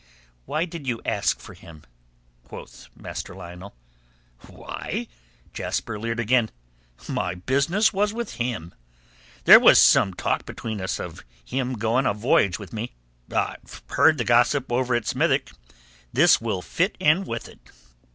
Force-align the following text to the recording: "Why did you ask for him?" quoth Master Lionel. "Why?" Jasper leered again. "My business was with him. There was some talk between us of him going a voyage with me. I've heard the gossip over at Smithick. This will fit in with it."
"Why 0.45 0.65
did 0.65 0.87
you 0.87 0.99
ask 1.05 1.39
for 1.39 1.53
him?" 1.53 1.83
quoth 2.43 2.87
Master 2.95 3.35
Lionel. 3.35 3.75
"Why?" 4.47 5.05
Jasper 5.53 5.99
leered 5.99 6.19
again. 6.19 6.49
"My 7.07 7.35
business 7.35 7.93
was 7.93 8.11
with 8.11 8.37
him. 8.37 8.73
There 9.43 9.59
was 9.59 9.77
some 9.77 10.15
talk 10.15 10.43
between 10.47 10.81
us 10.81 10.99
of 10.99 11.23
him 11.45 11.73
going 11.73 12.07
a 12.07 12.15
voyage 12.15 12.57
with 12.57 12.73
me. 12.73 12.95
I've 13.31 13.83
heard 13.89 14.17
the 14.17 14.23
gossip 14.25 14.71
over 14.71 14.95
at 14.95 15.05
Smithick. 15.05 15.51
This 16.11 16.41
will 16.41 16.63
fit 16.63 16.95
in 16.99 17.23
with 17.23 17.47
it." 17.47 17.59